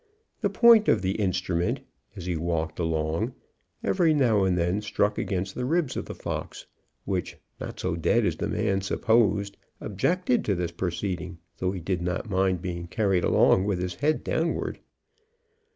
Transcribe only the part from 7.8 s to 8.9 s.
dead as the man